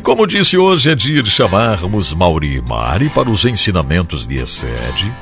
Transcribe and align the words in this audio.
E 0.00 0.02
como 0.02 0.26
disse, 0.26 0.56
hoje 0.56 0.90
é 0.90 0.94
dia 0.94 1.22
de 1.22 1.30
chamarmos 1.30 2.14
Mauri 2.14 2.54
e 2.54 2.62
Mari 2.62 3.10
para 3.10 3.28
os 3.28 3.44
ensinamentos 3.44 4.26
de 4.26 4.36
ESED. 4.36 5.12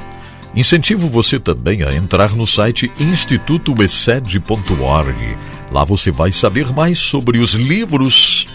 Incentivo 0.54 1.08
você 1.08 1.40
também 1.40 1.82
a 1.82 1.92
entrar 1.92 2.32
no 2.36 2.46
site 2.46 2.88
institutoesed.org. 3.00 5.36
Lá 5.72 5.82
você 5.82 6.12
vai 6.12 6.30
saber 6.30 6.72
mais 6.72 7.00
sobre 7.00 7.40
os 7.40 7.54
livros 7.54 8.46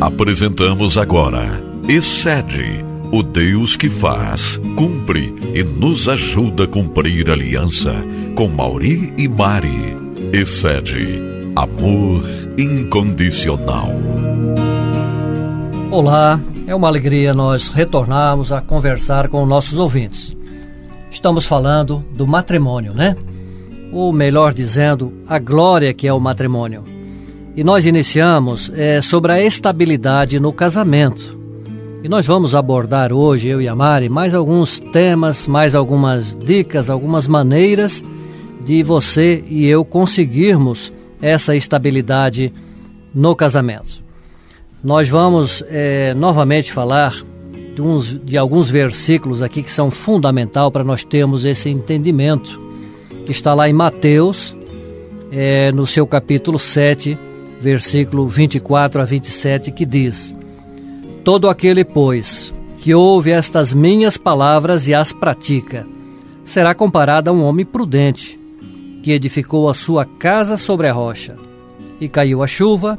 Apresentamos 0.00 0.98
agora 0.98 1.62
Excede, 1.88 2.84
o 3.10 3.24
Deus 3.24 3.76
que 3.76 3.90
faz, 3.90 4.60
cumpre 4.76 5.34
e 5.52 5.64
nos 5.64 6.08
ajuda 6.08 6.64
a 6.64 6.68
cumprir 6.68 7.28
aliança 7.28 7.92
com 8.36 8.46
Mauri 8.48 9.12
e 9.18 9.28
Mari. 9.28 9.96
Excede, 10.32 11.20
amor 11.56 12.22
incondicional. 12.56 13.90
Olá, 15.92 16.40
é 16.66 16.74
uma 16.74 16.88
alegria 16.88 17.34
nós 17.34 17.68
retornarmos 17.68 18.50
a 18.50 18.62
conversar 18.62 19.28
com 19.28 19.44
nossos 19.44 19.76
ouvintes. 19.76 20.34
Estamos 21.10 21.44
falando 21.44 22.02
do 22.14 22.26
matrimônio, 22.26 22.94
né? 22.94 23.14
Ou 23.92 24.10
melhor 24.10 24.54
dizendo, 24.54 25.12
a 25.28 25.38
glória 25.38 25.92
que 25.92 26.08
é 26.08 26.12
o 26.12 26.18
matrimônio. 26.18 26.82
E 27.54 27.62
nós 27.62 27.84
iniciamos 27.84 28.72
é, 28.74 29.02
sobre 29.02 29.32
a 29.32 29.42
estabilidade 29.42 30.40
no 30.40 30.50
casamento. 30.50 31.38
E 32.02 32.08
nós 32.08 32.26
vamos 32.26 32.54
abordar 32.54 33.12
hoje, 33.12 33.48
eu 33.48 33.60
e 33.60 33.68
a 33.68 33.76
Mari, 33.76 34.08
mais 34.08 34.32
alguns 34.32 34.80
temas, 34.80 35.46
mais 35.46 35.74
algumas 35.74 36.34
dicas, 36.34 36.88
algumas 36.88 37.26
maneiras 37.26 38.02
de 38.64 38.82
você 38.82 39.44
e 39.46 39.66
eu 39.66 39.84
conseguirmos 39.84 40.90
essa 41.20 41.54
estabilidade 41.54 42.50
no 43.14 43.36
casamento. 43.36 44.01
Nós 44.82 45.08
vamos 45.08 45.62
é, 45.68 46.12
novamente 46.12 46.72
falar 46.72 47.14
de, 47.74 47.80
uns, 47.80 48.20
de, 48.24 48.36
alguns 48.36 48.68
versículos 48.68 49.40
aqui 49.40 49.62
que 49.62 49.70
são 49.70 49.92
fundamental 49.92 50.72
para 50.72 50.82
nós 50.82 51.04
termos 51.04 51.44
esse 51.44 51.70
entendimento, 51.70 52.60
que 53.24 53.30
está 53.30 53.54
lá 53.54 53.68
em 53.68 53.72
Mateus, 53.72 54.56
é, 55.30 55.70
no 55.70 55.86
seu 55.86 56.04
capítulo 56.04 56.58
7, 56.58 57.16
versículo 57.60 58.26
24 58.26 59.00
a 59.00 59.04
27, 59.04 59.70
que 59.70 59.86
diz: 59.86 60.34
Todo 61.22 61.48
aquele, 61.48 61.84
pois, 61.84 62.52
que 62.78 62.92
ouve 62.92 63.30
estas 63.30 63.72
minhas 63.72 64.16
palavras 64.16 64.88
e 64.88 64.94
as 64.94 65.12
pratica, 65.12 65.86
será 66.44 66.74
comparado 66.74 67.30
a 67.30 67.32
um 67.32 67.44
homem 67.44 67.64
prudente, 67.64 68.36
que 69.00 69.12
edificou 69.12 69.70
a 69.70 69.74
sua 69.74 70.04
casa 70.04 70.56
sobre 70.56 70.88
a 70.88 70.92
rocha. 70.92 71.36
E 72.00 72.08
caiu 72.08 72.42
a 72.42 72.48
chuva, 72.48 72.98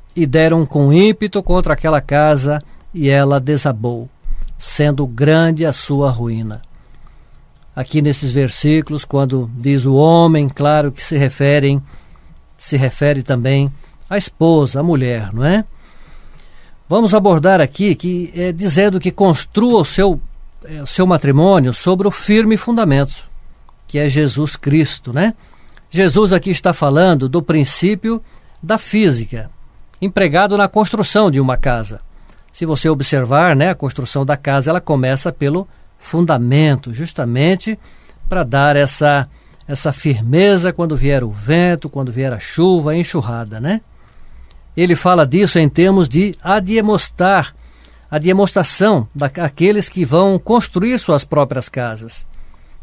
e 0.15 0.25
deram 0.25 0.65
com 0.65 0.91
ímpeto 0.91 1.41
contra 1.41 1.73
aquela 1.73 2.01
casa, 2.01 2.61
e 2.93 3.09
ela 3.09 3.39
desabou, 3.39 4.09
sendo 4.57 5.07
grande 5.07 5.65
a 5.65 5.73
sua 5.73 6.09
ruína. 6.09 6.61
Aqui 7.75 8.01
nesses 8.01 8.31
versículos, 8.31 9.05
quando 9.05 9.49
diz 9.55 9.85
o 9.85 9.93
homem, 9.93 10.49
claro 10.49 10.91
que 10.91 11.01
se 11.01 11.17
referem, 11.17 11.81
se 12.57 12.75
refere 12.75 13.23
também 13.23 13.71
à 14.09 14.17
esposa, 14.17 14.81
à 14.81 14.83
mulher, 14.83 15.33
não 15.33 15.45
é? 15.45 15.63
Vamos 16.89 17.13
abordar 17.13 17.61
aqui 17.61 17.95
que 17.95 18.29
é 18.35 18.51
dizendo 18.51 18.99
que 18.99 19.11
construa 19.11 19.81
o 19.81 19.85
seu, 19.85 20.19
é, 20.65 20.81
o 20.81 20.87
seu 20.87 21.07
matrimônio 21.07 21.73
sobre 21.73 22.05
o 22.05 22.11
firme 22.11 22.57
fundamento, 22.57 23.29
que 23.87 23.97
é 23.97 24.09
Jesus 24.09 24.57
Cristo, 24.57 25.13
né? 25.13 25.33
Jesus 25.89 26.33
aqui 26.33 26.49
está 26.49 26.73
falando 26.73 27.29
do 27.29 27.41
princípio 27.41 28.21
da 28.61 28.77
física, 28.77 29.49
empregado 30.01 30.57
na 30.57 30.67
construção 30.67 31.29
de 31.29 31.39
uma 31.39 31.57
casa. 31.57 32.01
Se 32.51 32.65
você 32.65 32.89
observar, 32.89 33.55
né, 33.55 33.69
a 33.69 33.75
construção 33.75 34.25
da 34.25 34.35
casa 34.35 34.71
ela 34.71 34.81
começa 34.81 35.31
pelo 35.31 35.67
fundamento, 35.97 36.93
justamente 36.93 37.77
para 38.27 38.43
dar 38.43 38.75
essa 38.75 39.29
essa 39.67 39.93
firmeza 39.93 40.73
quando 40.73 40.97
vier 40.97 41.23
o 41.23 41.31
vento, 41.31 41.89
quando 41.89 42.11
vier 42.11 42.33
a 42.33 42.39
chuva, 42.39 42.91
a 42.91 42.95
enxurrada, 42.95 43.61
né? 43.61 43.79
Ele 44.75 44.95
fala 44.95 45.25
disso 45.25 45.59
em 45.59 45.69
termos 45.69 46.09
de 46.09 46.35
adiemostar, 46.43 47.55
a 48.09 48.17
demonstração 48.17 49.07
daqueles 49.15 49.87
que 49.87 50.03
vão 50.03 50.37
construir 50.37 50.99
suas 50.99 51.23
próprias 51.23 51.69
casas, 51.69 52.27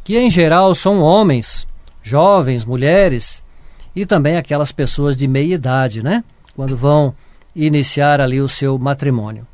que 0.02 0.16
em 0.16 0.30
geral 0.30 0.74
são 0.74 1.00
homens, 1.00 1.66
jovens, 2.02 2.64
mulheres 2.64 3.42
e 3.94 4.06
também 4.06 4.38
aquelas 4.38 4.72
pessoas 4.72 5.14
de 5.14 5.28
meia 5.28 5.54
idade, 5.54 6.02
né? 6.02 6.24
Quando 6.58 6.76
vão 6.76 7.14
iniciar 7.54 8.20
ali 8.20 8.41
o 8.41 8.48
seu 8.48 8.76
matrimônio. 8.76 9.46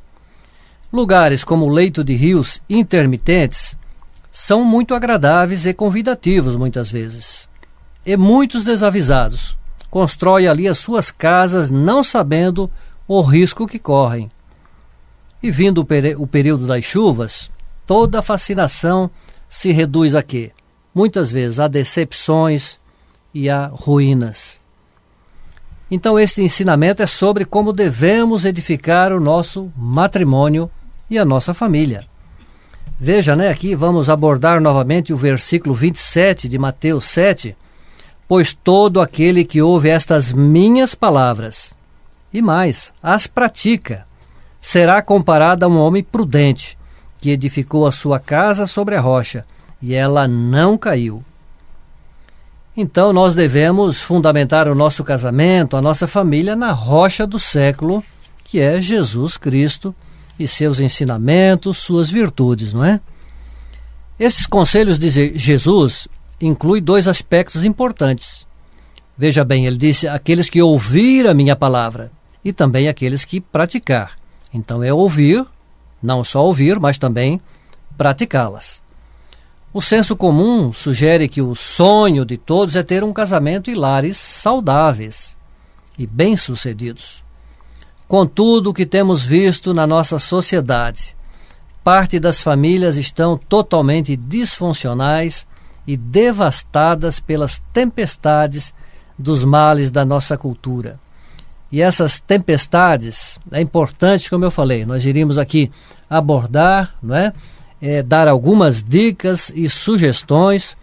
Lugares 0.90 1.44
como 1.44 1.66
o 1.66 1.68
leito 1.68 2.02
de 2.02 2.14
rios 2.14 2.62
intermitentes 2.66 3.76
são 4.32 4.64
muito 4.64 4.94
agradáveis 4.94 5.66
e 5.66 5.74
convidativos 5.74 6.56
muitas 6.56 6.90
vezes. 6.90 7.46
E 8.06 8.16
muitos 8.16 8.64
desavisados 8.64 9.58
constroem 9.90 10.48
ali 10.48 10.66
as 10.66 10.78
suas 10.78 11.10
casas 11.10 11.68
não 11.68 12.02
sabendo 12.02 12.70
o 13.06 13.20
risco 13.20 13.66
que 13.66 13.78
correm. 13.78 14.30
E 15.42 15.50
vindo 15.50 15.86
o, 16.16 16.26
período 16.26 16.66
das 16.66 16.86
chuvas, 16.86 17.50
toda 17.86 18.20
a 18.20 18.22
fascinação 18.22 19.10
se 19.46 19.72
reduz 19.72 20.14
a 20.14 20.22
quê? 20.22 20.52
Muitas 20.94 21.30
vezes 21.30 21.60
a 21.60 21.68
decepções 21.68 22.80
e 23.34 23.50
a 23.50 23.66
ruínas. 23.66 24.63
Então, 25.90 26.18
este 26.18 26.42
ensinamento 26.42 27.02
é 27.02 27.06
sobre 27.06 27.44
como 27.44 27.72
devemos 27.72 28.44
edificar 28.44 29.12
o 29.12 29.20
nosso 29.20 29.70
matrimônio 29.76 30.70
e 31.10 31.18
a 31.18 31.24
nossa 31.24 31.52
família. 31.52 32.04
Veja, 32.98 33.36
né, 33.36 33.48
aqui 33.48 33.74
vamos 33.74 34.08
abordar 34.08 34.60
novamente 34.60 35.12
o 35.12 35.16
versículo 35.16 35.74
27 35.74 36.48
de 36.48 36.58
Mateus 36.58 37.04
7. 37.06 37.56
Pois 38.26 38.52
todo 38.52 39.00
aquele 39.00 39.44
que 39.44 39.60
ouve 39.60 39.90
estas 39.90 40.32
minhas 40.32 40.94
palavras 40.94 41.74
e 42.34 42.42
mais, 42.42 42.92
as 43.00 43.28
pratica, 43.28 44.04
será 44.60 45.00
comparado 45.00 45.64
a 45.64 45.68
um 45.68 45.78
homem 45.78 46.02
prudente 46.02 46.76
que 47.20 47.30
edificou 47.30 47.86
a 47.86 47.92
sua 47.92 48.18
casa 48.18 48.66
sobre 48.66 48.96
a 48.96 49.00
rocha 49.00 49.46
e 49.80 49.94
ela 49.94 50.26
não 50.26 50.76
caiu. 50.76 51.22
Então 52.76 53.12
nós 53.12 53.34
devemos 53.34 54.00
fundamentar 54.00 54.66
o 54.66 54.74
nosso 54.74 55.04
casamento, 55.04 55.76
a 55.76 55.82
nossa 55.82 56.08
família 56.08 56.56
na 56.56 56.72
rocha 56.72 57.26
do 57.26 57.38
século, 57.38 58.02
que 58.42 58.60
é 58.60 58.80
Jesus 58.80 59.36
Cristo 59.36 59.94
e 60.38 60.48
seus 60.48 60.80
ensinamentos, 60.80 61.78
suas 61.78 62.10
virtudes, 62.10 62.72
não 62.72 62.84
é? 62.84 63.00
Esses 64.18 64.46
conselhos 64.46 64.98
de 64.98 65.08
Jesus 65.36 66.08
incluem 66.40 66.82
dois 66.82 67.08
aspectos 67.08 67.64
importantes. 67.64 68.46
Veja 69.16 69.44
bem, 69.44 69.66
ele 69.66 69.76
disse: 69.76 70.08
aqueles 70.08 70.50
que 70.50 70.60
ouvir 70.60 71.28
a 71.28 71.34
minha 71.34 71.54
palavra 71.54 72.10
e 72.44 72.52
também 72.52 72.88
aqueles 72.88 73.24
que 73.24 73.40
praticar. 73.40 74.12
Então 74.52 74.82
é 74.82 74.92
ouvir, 74.92 75.44
não 76.02 76.22
só 76.22 76.44
ouvir, 76.44 76.78
mas 76.78 76.98
também 76.98 77.40
praticá-las. 77.96 78.83
O 79.74 79.82
senso 79.82 80.14
comum 80.14 80.72
sugere 80.72 81.28
que 81.28 81.42
o 81.42 81.52
sonho 81.56 82.24
de 82.24 82.38
todos 82.38 82.76
é 82.76 82.82
ter 82.84 83.02
um 83.02 83.12
casamento 83.12 83.72
e 83.72 83.74
lares 83.74 84.16
saudáveis 84.16 85.36
e 85.98 86.06
bem-sucedidos. 86.06 87.24
Contudo, 88.06 88.70
o 88.70 88.72
que 88.72 88.86
temos 88.86 89.24
visto 89.24 89.74
na 89.74 89.84
nossa 89.84 90.16
sociedade, 90.16 91.16
parte 91.82 92.20
das 92.20 92.40
famílias 92.40 92.96
estão 92.96 93.36
totalmente 93.36 94.14
disfuncionais 94.14 95.44
e 95.84 95.96
devastadas 95.96 97.18
pelas 97.18 97.60
tempestades 97.72 98.72
dos 99.18 99.44
males 99.44 99.90
da 99.90 100.04
nossa 100.04 100.38
cultura. 100.38 101.00
E 101.72 101.82
essas 101.82 102.20
tempestades, 102.20 103.40
é 103.50 103.60
importante, 103.60 104.30
como 104.30 104.44
eu 104.44 104.52
falei, 104.52 104.86
nós 104.86 105.04
iríamos 105.04 105.36
aqui 105.36 105.68
abordar, 106.08 106.94
não 107.02 107.16
é? 107.16 107.32
É 107.86 108.02
dar 108.02 108.26
algumas 108.26 108.82
dicas 108.82 109.52
e 109.54 109.68
sugestões. 109.68 110.74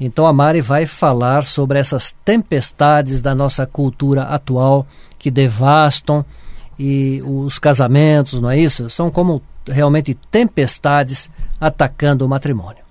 Então 0.00 0.26
a 0.26 0.32
Mari 0.32 0.60
vai 0.60 0.86
falar 0.86 1.44
sobre 1.44 1.78
essas 1.78 2.16
tempestades 2.24 3.20
da 3.20 3.32
nossa 3.32 3.64
cultura 3.64 4.22
atual 4.24 4.84
que 5.16 5.30
devastam 5.30 6.24
e 6.76 7.22
os 7.24 7.58
casamentos, 7.60 8.40
não 8.40 8.50
é 8.50 8.58
isso? 8.58 8.90
São 8.90 9.08
como 9.08 9.40
realmente 9.68 10.14
tempestades 10.30 11.30
atacando 11.60 12.26
o 12.26 12.28
matrimônio. 12.28 12.82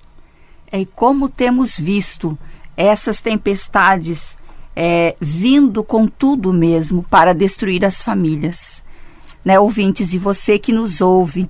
É, 0.72 0.80
e 0.80 0.86
como 0.86 1.30
temos 1.30 1.78
visto 1.78 2.38
essas 2.76 3.20
tempestades 3.20 4.38
é, 4.76 5.16
vindo 5.20 5.84
com 5.84 6.08
tudo 6.08 6.54
mesmo 6.54 7.04
para 7.04 7.34
destruir 7.34 7.84
as 7.84 8.02
famílias. 8.02 8.82
Né, 9.44 9.60
ouvintes, 9.60 10.14
e 10.14 10.18
você 10.18 10.60
que 10.60 10.74
nos 10.74 11.00
ouve, 11.00 11.50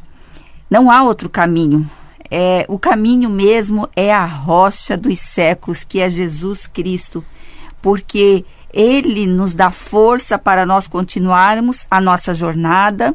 não 0.70 0.92
há 0.92 1.04
outro 1.04 1.30
caminho. 1.30 1.90
É, 2.30 2.66
o 2.68 2.78
caminho 2.78 3.30
mesmo 3.30 3.90
é 3.96 4.14
a 4.14 4.26
rocha 4.26 4.98
dos 4.98 5.20
séculos, 5.20 5.84
que 5.84 6.00
é 6.00 6.10
Jesus 6.10 6.68
Cristo, 6.68 7.24
porque 7.82 8.46
Ele 8.74 9.26
nos 9.26 9.54
dá 9.54 9.72
força 9.72 10.38
para 10.38 10.66
nós 10.66 10.88
continuarmos 10.88 11.86
a 11.90 12.02
nossa 12.02 12.34
jornada, 12.34 13.14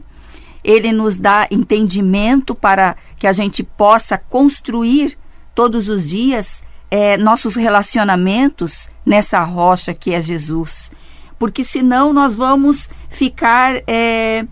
Ele 0.65 0.93
nos 0.93 1.17
dá 1.17 1.47
entendimento 1.51 2.55
para 2.55 2.97
que 3.19 3.27
a 3.27 3.33
gente 3.33 3.63
possa 3.63 4.17
construir 4.17 5.19
todos 5.55 5.89
os 5.89 6.09
dias 6.09 6.63
é, 6.91 7.17
nossos 7.17 7.55
relacionamentos 7.57 8.89
nessa 9.05 9.43
rocha 9.43 9.95
que 9.95 10.13
é 10.13 10.21
Jesus. 10.21 10.91
Porque 11.39 11.65
senão 11.65 12.13
nós 12.13 12.35
vamos 12.35 12.89
ficar 13.09 13.77
é, 13.87 14.45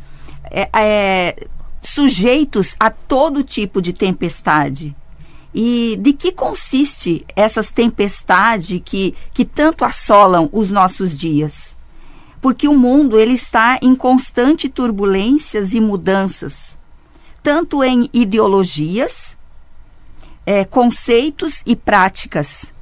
é, 0.51 0.69
é, 0.75 1.47
sujeitos 1.83 2.77
a 2.79 2.91
todo 2.91 3.43
tipo 3.43 3.81
de 3.81 3.93
tempestade. 3.93 4.95
E 5.53 5.99
de 6.01 6.13
que 6.13 6.31
consiste 6.31 7.27
essas 7.35 7.73
tempestades 7.73 8.81
que, 8.85 9.15
que 9.35 9.45
tanto 9.45 9.85
assolam 9.85 10.49
os 10.53 10.71
nossos 10.71 11.17
dias? 11.19 11.77
Porque 12.41 12.69
o 12.69 12.77
mundo 12.77 13.19
ele 13.19 13.35
está 13.35 13.79
em 13.83 13.95
constante 13.95 14.69
turbulências 14.69 15.75
e 15.75 15.81
mudanças, 15.81 16.79
tanto 17.43 17.83
em 17.83 18.09
ideologias, 18.13 19.37
é, 20.47 20.65
conceitos 20.65 21.63
e 21.67 21.75
práticas. 21.75 22.73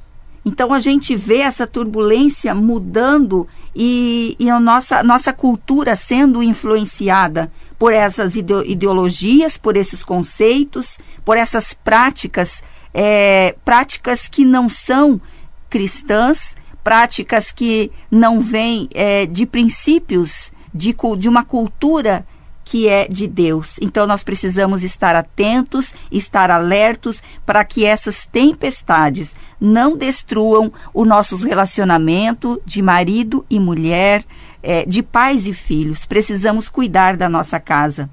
Então 0.45 0.73
a 0.73 0.79
gente 0.79 1.15
vê 1.15 1.39
essa 1.39 1.67
turbulência 1.67 2.55
mudando 2.55 3.47
e, 3.75 4.35
e 4.39 4.49
a 4.49 4.59
nossa, 4.59 5.03
nossa 5.03 5.33
cultura 5.33 5.95
sendo 5.95 6.41
influenciada 6.41 7.51
por 7.77 7.93
essas 7.93 8.35
ideologias, 8.35 9.57
por 9.57 9.77
esses 9.77 10.03
conceitos, 10.03 10.97
por 11.23 11.37
essas 11.37 11.73
práticas, 11.73 12.63
é, 12.93 13.55
práticas 13.63 14.27
que 14.27 14.43
não 14.43 14.67
são 14.69 15.21
cristãs, 15.69 16.55
práticas 16.83 17.51
que 17.51 17.91
não 18.09 18.39
vêm 18.39 18.89
é, 18.93 19.25
de 19.25 19.45
princípios 19.45 20.51
de, 20.73 20.95
de 21.17 21.29
uma 21.29 21.43
cultura 21.43 22.25
que 22.69 22.87
é 22.87 23.07
de 23.07 23.25
Deus. 23.27 23.77
Então 23.81 24.05
nós 24.05 24.23
precisamos 24.23 24.83
estar 24.83 25.15
atentos, 25.15 25.91
estar 26.11 26.51
alertos 26.51 27.23
para 27.43 27.65
que 27.65 27.83
essas 27.83 28.27
tempestades 28.27 29.35
não 29.59 29.97
destruam 29.97 30.71
o 30.93 31.03
nosso 31.03 31.35
relacionamento 31.35 32.61
de 32.63 32.79
marido 32.79 33.43
e 33.49 33.59
mulher, 33.59 34.23
é, 34.61 34.85
de 34.85 35.01
pais 35.01 35.47
e 35.47 35.53
filhos. 35.53 36.05
Precisamos 36.05 36.69
cuidar 36.69 37.17
da 37.17 37.27
nossa 37.27 37.59
casa. 37.59 38.07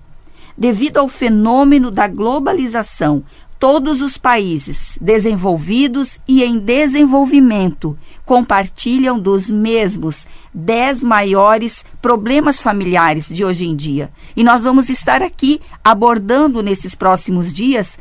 Devido 0.56 0.96
ao 0.96 1.06
fenômeno 1.06 1.90
da 1.90 2.08
globalização, 2.08 3.22
Todos 3.58 4.02
os 4.02 4.18
países 4.18 4.98
desenvolvidos 5.00 6.20
e 6.28 6.44
em 6.44 6.58
desenvolvimento 6.58 7.98
compartilham 8.24 9.18
dos 9.18 9.48
mesmos 9.48 10.26
dez 10.52 11.02
maiores 11.02 11.82
problemas 12.02 12.60
familiares 12.60 13.28
de 13.28 13.44
hoje 13.44 13.66
em 13.66 13.74
dia. 13.74 14.10
E 14.36 14.44
nós 14.44 14.62
vamos 14.62 14.90
estar 14.90 15.22
aqui 15.22 15.60
abordando 15.82 16.62
nesses 16.62 16.94
próximos 16.94 17.54
dias 17.54 17.98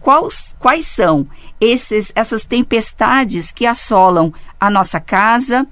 quais, 0.00 0.54
quais 0.58 0.86
são 0.86 1.26
esses, 1.58 2.12
essas 2.14 2.44
tempestades 2.44 3.50
que 3.50 3.64
assolam 3.64 4.34
a 4.60 4.68
nossa 4.68 5.00
casa, 5.00 5.66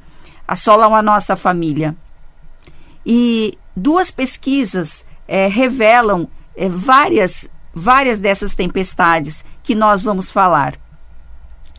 assolam 0.48 0.94
a 0.94 1.02
nossa 1.02 1.36
família. 1.36 1.94
E 3.04 3.58
duas 3.76 4.10
pesquisas 4.10 5.04
é, 5.28 5.48
revelam 5.48 6.26
é, 6.56 6.66
várias 6.66 7.46
várias 7.74 8.18
dessas 8.18 8.54
tempestades 8.54 9.44
que 9.62 9.74
nós 9.74 10.02
vamos 10.02 10.30
falar. 10.30 10.78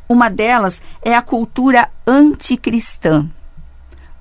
Uma 0.08 0.30
delas 0.30 0.82
é 1.02 1.16
a 1.16 1.22
cultura 1.22 1.90
anticristã. 2.06 3.30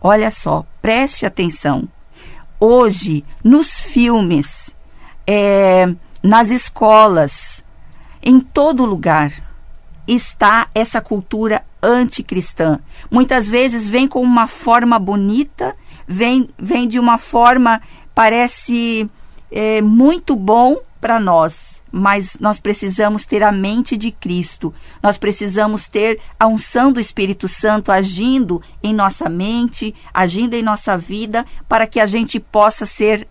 Olha 0.00 0.30
só, 0.30 0.64
preste 0.80 1.26
atenção. 1.26 1.88
Hoje, 2.58 3.24
nos 3.42 3.78
filmes, 3.78 4.74
é, 5.26 5.92
nas 6.22 6.50
escolas, 6.50 7.64
em 8.22 8.40
todo 8.40 8.84
lugar, 8.84 9.32
está 10.06 10.68
essa 10.74 11.00
cultura 11.00 11.64
anticristã. 11.82 12.78
Muitas 13.10 13.48
vezes 13.48 13.88
vem 13.88 14.06
com 14.06 14.20
uma 14.20 14.46
forma 14.46 14.98
bonita, 14.98 15.76
vem, 16.06 16.48
vem 16.58 16.86
de 16.86 16.98
uma 16.98 17.18
forma, 17.18 17.80
parece 18.14 19.08
é, 19.50 19.82
muito 19.82 20.36
bom, 20.36 20.76
para 21.02 21.18
nós, 21.18 21.82
mas 21.90 22.36
nós 22.38 22.60
precisamos 22.60 23.26
ter 23.26 23.42
a 23.42 23.50
mente 23.50 23.96
de 23.96 24.12
Cristo. 24.12 24.72
Nós 25.02 25.18
precisamos 25.18 25.88
ter 25.88 26.20
a 26.38 26.46
unção 26.46 26.92
do 26.92 27.00
Espírito 27.00 27.48
Santo 27.48 27.90
agindo 27.90 28.62
em 28.80 28.94
nossa 28.94 29.28
mente, 29.28 29.92
agindo 30.14 30.54
em 30.54 30.62
nossa 30.62 30.96
vida, 30.96 31.44
para 31.68 31.88
que 31.88 31.98
a 31.98 32.06
gente 32.06 32.38
possa 32.38 32.86
ser 32.86 33.26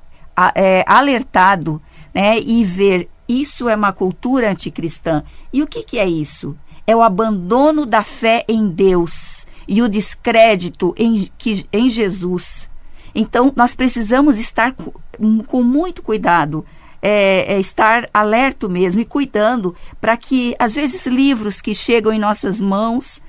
é, 0.54 0.84
alertado 0.86 1.82
né, 2.13 2.38
e 2.42 2.62
ver 2.66 3.10
isso 3.25 3.70
é 3.70 3.75
uma 3.75 3.94
cultura 3.94 4.51
anticristã. 4.51 5.24
E 5.54 5.63
o 5.63 5.68
que, 5.68 5.82
que 5.82 5.98
é 5.98 6.06
isso? 6.06 6.58
É 6.86 6.94
o 6.94 7.01
abandono 7.01 7.86
da 7.86 8.04
fé 8.04 8.44
em 8.50 8.68
Deus 8.68 9.48
e 9.66 9.82
o 9.82 9.88
descrédito 9.88 10.94
em, 10.98 11.32
que, 11.38 11.66
em 11.72 11.90
Jesus. 11.90 12.70
Então, 13.16 13.54
nós 13.56 13.74
precisamos 13.74 14.38
estar 14.38 14.74
com, 14.74 15.42
com 15.44 15.63
muito 15.63 16.01
cuidado 16.01 16.66
é, 17.01 17.55
é 17.55 17.60
estar 17.60 18.10
alerto 18.13 18.70
mesmo 18.70 19.01
e 19.01 19.05
cuidando 19.05 19.75
para 20.00 20.15
que, 20.15 20.55
às 20.60 20.75
vezes, 20.75 21.05
livros 21.05 21.62
que 21.62 21.74
chegam 21.74 22.13
em 22.13 22.20
nossas 22.20 22.62
mãos, 22.62 23.22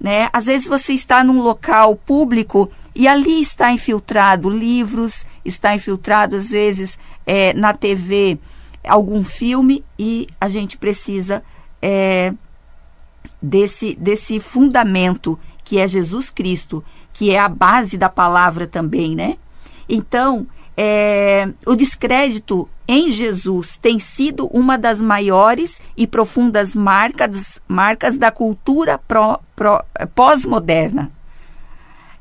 né? 0.00 0.28
Às 0.32 0.46
vezes 0.46 0.68
você 0.68 0.92
está 0.92 1.24
num 1.24 1.40
local 1.40 1.96
público 1.96 2.70
e 2.94 3.08
ali 3.08 3.40
está 3.40 3.72
infiltrado 3.72 4.50
livros, 4.50 5.24
está 5.44 5.74
infiltrado, 5.74 6.36
às 6.36 6.50
vezes, 6.50 6.98
é, 7.26 7.52
na 7.54 7.72
TV 7.72 8.38
algum 8.86 9.24
filme 9.24 9.84
e 9.98 10.28
a 10.40 10.48
gente 10.48 10.78
precisa 10.78 11.42
é, 11.82 12.32
desse, 13.42 13.94
desse 13.96 14.38
fundamento 14.38 15.38
que 15.64 15.78
é 15.78 15.88
Jesus 15.88 16.30
Cristo, 16.30 16.84
que 17.12 17.32
é 17.32 17.38
a 17.38 17.48
base 17.48 17.98
da 17.98 18.08
palavra 18.08 18.66
também, 18.66 19.16
né? 19.16 19.36
Então, 19.88 20.46
é, 20.76 21.48
o 21.64 21.74
descrédito 21.74 22.68
em 22.86 23.10
Jesus 23.10 23.78
tem 23.78 23.98
sido 23.98 24.46
uma 24.48 24.76
das 24.76 25.00
maiores 25.00 25.80
e 25.96 26.06
profundas 26.06 26.74
marcas, 26.74 27.58
marcas 27.66 28.18
da 28.18 28.30
cultura 28.30 29.00
pós-moderna. 30.14 31.10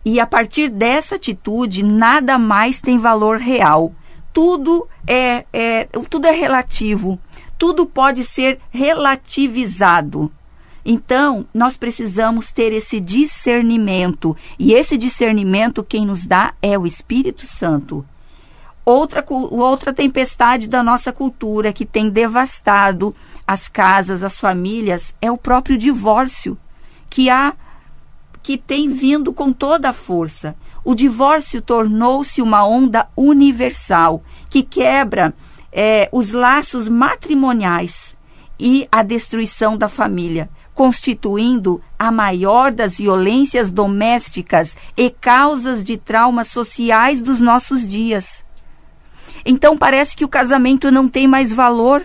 E 0.03 0.19
a 0.19 0.25
partir 0.25 0.69
dessa 0.69 1.15
atitude, 1.15 1.83
nada 1.83 2.37
mais 2.37 2.79
tem 2.79 2.97
valor 2.97 3.37
real. 3.37 3.91
Tudo 4.31 4.87
é, 5.05 5.45
é, 5.51 5.85
tudo 6.09 6.27
é 6.27 6.31
relativo. 6.31 7.19
Tudo 7.57 7.85
pode 7.85 8.23
ser 8.23 8.59
relativizado. 8.69 10.31
Então, 10.85 11.47
nós 11.51 11.75
precisamos 11.77 12.51
ter 12.51 12.71
esse 12.71 12.99
discernimento. 12.99 14.37
E 14.59 14.73
esse 14.73 14.97
discernimento, 14.97 15.83
quem 15.83 16.05
nos 16.05 16.25
dá 16.25 16.53
é 16.61 16.77
o 16.77 16.85
Espírito 16.85 17.45
Santo. 17.47 18.05
Outra, 18.85 19.25
outra 19.27 19.91
tempestade 19.91 20.67
da 20.69 20.83
nossa 20.83 21.11
cultura 21.11 21.73
que 21.73 21.85
tem 21.85 22.07
devastado 22.07 23.15
as 23.47 23.67
casas, 23.67 24.23
as 24.23 24.39
famílias, 24.39 25.15
é 25.19 25.31
o 25.31 25.37
próprio 25.37 25.75
divórcio, 25.75 26.55
que 27.09 27.29
há 27.29 27.53
que 28.43 28.59
tem 28.59 28.89
vindo 28.89 29.33
com 29.33 29.51
toda 29.51 29.89
a 29.89 29.93
força. 29.93 30.55
O 30.83 30.93
divórcio 30.93 31.63
tornou-se 31.63 32.43
uma 32.43 32.63
onda 32.63 33.07
universal 33.17 34.23
que 34.51 34.61
quebra 34.61 35.33
é, 35.71 36.07
os 36.11 36.31
laços 36.31 36.87
matrimoniais 36.87 38.15
e 38.59 38.87
a 38.91 39.01
destruição 39.01 39.75
da 39.75 39.87
família, 39.87 40.47
constituindo 40.75 41.81
a 41.97 42.11
maior 42.11 42.71
das 42.71 42.99
violências 42.99 43.71
domésticas 43.71 44.77
e 44.95 45.09
causas 45.09 45.83
de 45.83 45.97
traumas 45.97 46.47
sociais 46.49 47.23
dos 47.23 47.41
nossos 47.41 47.87
dias. 47.87 48.44
Então 49.45 49.77
parece 49.77 50.15
que 50.15 50.25
o 50.25 50.29
casamento 50.29 50.91
não 50.91 51.07
tem 51.07 51.27
mais 51.27 51.53
valor, 51.53 52.03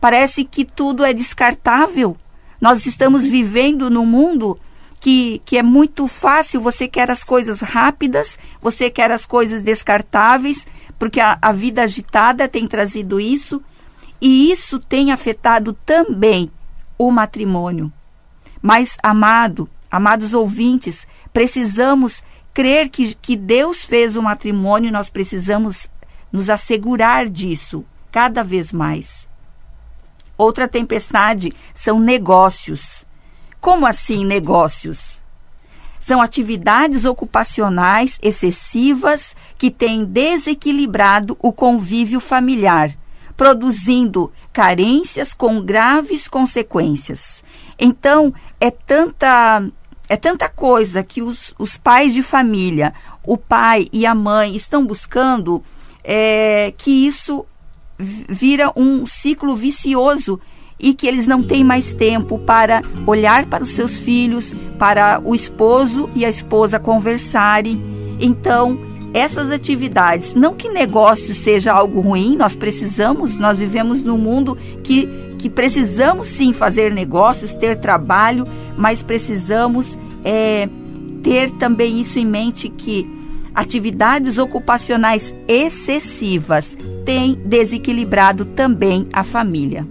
parece 0.00 0.44
que 0.44 0.64
tudo 0.64 1.04
é 1.04 1.14
descartável. 1.14 2.16
Nós 2.60 2.84
estamos 2.84 3.24
vivendo 3.24 3.88
num 3.88 4.04
mundo 4.04 4.58
que, 5.00 5.40
que 5.44 5.58
é 5.58 5.62
muito 5.62 6.06
fácil, 6.06 6.60
você 6.60 6.86
quer 6.86 7.10
as 7.10 7.24
coisas 7.24 7.60
rápidas, 7.60 8.38
você 8.60 8.88
quer 8.88 9.10
as 9.10 9.26
coisas 9.26 9.62
descartáveis, 9.62 10.66
porque 10.98 11.20
a, 11.20 11.38
a 11.42 11.52
vida 11.52 11.82
agitada 11.82 12.48
tem 12.48 12.66
trazido 12.66 13.20
isso, 13.20 13.62
e 14.20 14.50
isso 14.50 14.78
tem 14.78 15.12
afetado 15.12 15.74
também 15.84 16.50
o 16.96 17.10
matrimônio. 17.10 17.92
Mas, 18.62 18.96
amado, 19.02 19.68
amados 19.90 20.32
ouvintes, 20.32 21.06
precisamos 21.32 22.22
crer 22.54 22.88
que, 22.88 23.14
que 23.16 23.36
Deus 23.36 23.84
fez 23.84 24.16
o 24.16 24.22
matrimônio, 24.22 24.90
nós 24.90 25.10
precisamos 25.10 25.86
nos 26.34 26.50
assegurar 26.50 27.28
disso 27.28 27.84
cada 28.10 28.42
vez 28.42 28.72
mais. 28.72 29.28
Outra 30.36 30.66
tempestade 30.66 31.52
são 31.72 32.00
negócios. 32.00 33.06
Como 33.60 33.86
assim 33.86 34.24
negócios? 34.26 35.22
São 36.00 36.20
atividades 36.20 37.04
ocupacionais 37.04 38.18
excessivas 38.20 39.36
que 39.56 39.70
têm 39.70 40.04
desequilibrado 40.04 41.38
o 41.40 41.52
convívio 41.52 42.18
familiar, 42.18 42.92
produzindo 43.36 44.32
carências 44.52 45.32
com 45.32 45.62
graves 45.62 46.26
consequências. 46.26 47.44
Então, 47.78 48.34
é 48.60 48.72
tanta 48.72 49.64
é 50.08 50.16
tanta 50.16 50.48
coisa 50.48 51.02
que 51.02 51.22
os, 51.22 51.54
os 51.58 51.76
pais 51.76 52.12
de 52.12 52.22
família, 52.22 52.92
o 53.22 53.38
pai 53.38 53.88
e 53.92 54.04
a 54.04 54.14
mãe 54.14 54.54
estão 54.54 54.84
buscando 54.84 55.62
é, 56.04 56.72
que 56.76 57.06
isso 57.06 57.46
vira 57.98 58.70
um 58.76 59.06
ciclo 59.06 59.56
vicioso 59.56 60.38
e 60.78 60.92
que 60.92 61.06
eles 61.06 61.26
não 61.26 61.42
têm 61.42 61.64
mais 61.64 61.94
tempo 61.94 62.38
para 62.38 62.82
olhar 63.06 63.46
para 63.46 63.62
os 63.64 63.70
seus 63.70 63.96
filhos, 63.96 64.52
para 64.78 65.20
o 65.24 65.34
esposo 65.34 66.10
e 66.14 66.24
a 66.24 66.28
esposa 66.28 66.78
conversarem. 66.78 67.80
Então, 68.20 68.78
essas 69.14 69.50
atividades, 69.50 70.34
não 70.34 70.54
que 70.54 70.68
negócio 70.68 71.34
seja 71.34 71.72
algo 71.72 72.00
ruim, 72.00 72.36
nós 72.36 72.56
precisamos, 72.56 73.38
nós 73.38 73.56
vivemos 73.56 74.02
num 74.02 74.18
mundo 74.18 74.58
que, 74.82 75.08
que 75.38 75.48
precisamos 75.48 76.26
sim 76.28 76.52
fazer 76.52 76.92
negócios, 76.92 77.54
ter 77.54 77.78
trabalho, 77.78 78.44
mas 78.76 79.02
precisamos 79.02 79.96
é, 80.24 80.68
ter 81.22 81.50
também 81.52 82.00
isso 82.00 82.18
em 82.18 82.26
mente 82.26 82.68
que 82.68 83.08
atividades 83.54 84.38
ocupacionais 84.38 85.34
excessivas 85.46 86.76
têm 87.04 87.34
desequilibrado 87.44 88.44
também 88.44 89.06
a 89.12 89.22
família. 89.22 89.86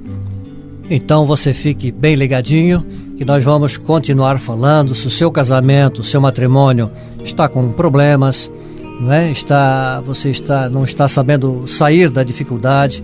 Então 0.90 1.26
você 1.26 1.54
fique 1.54 1.92
bem 1.92 2.16
ligadinho 2.16 2.86
que 3.16 3.24
nós 3.24 3.44
vamos 3.44 3.78
continuar 3.78 4.40
falando 4.40 4.94
se 4.94 5.08
o 5.08 5.12
seu 5.12 5.32
casamento, 5.32 6.02
o 6.02 6.04
seu 6.04 6.20
matrimônio 6.20 6.92
está 7.24 7.48
com 7.48 7.72
problemas, 7.72 8.52
não 9.00 9.12
é? 9.12 9.32
Está, 9.32 10.02
você 10.02 10.30
está 10.30 10.70
não 10.70 10.84
está 10.84 11.08
sabendo 11.08 11.66
sair 11.68 12.10
da 12.10 12.24
dificuldade, 12.24 13.04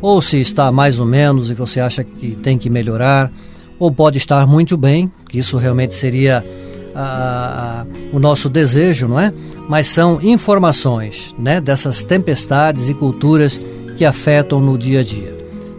ou 0.00 0.20
se 0.22 0.38
está 0.40 0.70
mais 0.70 1.00
ou 1.00 1.06
menos 1.06 1.50
e 1.50 1.54
você 1.54 1.80
acha 1.80 2.04
que 2.04 2.36
tem 2.36 2.56
que 2.56 2.70
melhorar, 2.70 3.32
ou 3.78 3.90
pode 3.90 4.18
estar 4.18 4.46
muito 4.46 4.76
bem, 4.76 5.10
que 5.28 5.38
isso 5.38 5.56
realmente 5.56 5.94
seria 5.94 6.44
a, 6.96 7.82
a, 7.82 7.86
o 8.10 8.18
nosso 8.18 8.48
desejo, 8.48 9.06
não 9.06 9.20
é? 9.20 9.32
Mas 9.68 9.88
são 9.88 10.18
informações, 10.22 11.34
né, 11.38 11.60
dessas 11.60 12.02
tempestades 12.02 12.88
e 12.88 12.94
culturas 12.94 13.60
que 13.96 14.04
afetam 14.04 14.60
no 14.60 14.78
dia 14.78 15.00
a 15.00 15.02
dia. 15.02 15.36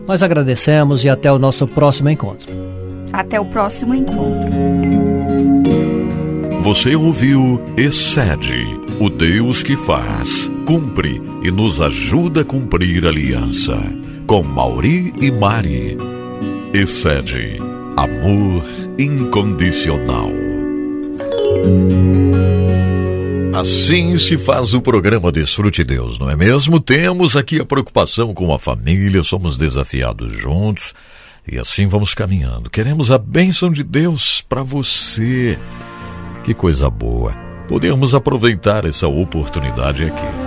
Nós 0.08 0.22
agradecemos 0.24 1.04
e 1.04 1.10
até 1.10 1.32
o 1.32 1.40
nosso 1.40 1.68
próximo 1.68 2.10
encontro. 2.10 2.48
Até 3.12 3.40
o 3.40 3.46
próximo 3.46 3.94
encontro. 3.94 4.50
Você 6.62 6.96
ouviu 6.96 7.62
Excede, 7.78 8.80
o 9.00 9.10
Deus 9.10 9.64
que 9.64 9.76
faz, 9.76 10.52
cumpre 10.66 11.22
e 11.44 11.50
nos 11.50 11.82
ajuda 11.82 12.42
a 12.42 12.46
cumprir 12.46 13.06
a 13.06 13.10
aliança. 13.10 13.78
Com 14.26 14.44
Mauri 14.44 15.14
e 15.22 15.32
Mari. 15.32 15.98
Excede, 16.74 17.58
amor 17.96 18.64
incondicional. 19.00 20.47
Assim 23.60 24.18
se 24.18 24.38
faz 24.38 24.74
o 24.76 24.82
programa 24.82 25.32
Desfrute 25.32 25.84
Deus, 25.84 26.20
não 26.20 26.30
é 26.30 26.36
mesmo? 26.36 26.80
Temos 26.80 27.36
aqui 27.36 27.60
a 27.60 27.66
preocupação 27.66 28.34
com 28.34 28.54
a 28.54 28.60
família, 28.60 29.24
somos 29.24 29.58
desafiados 29.58 30.32
juntos 30.32 30.94
e 31.52 31.58
assim 31.58 31.88
vamos 31.88 32.14
caminhando. 32.14 32.70
Queremos 32.70 33.10
a 33.12 33.18
bênção 33.18 33.72
de 33.72 33.84
Deus 33.84 34.42
para 34.42 34.62
você. 34.62 35.58
Que 36.44 36.54
coisa 36.54 36.90
boa. 36.90 37.34
Podemos 37.68 38.14
aproveitar 38.14 38.86
essa 38.86 39.08
oportunidade 39.08 40.06
aqui. 40.06 40.47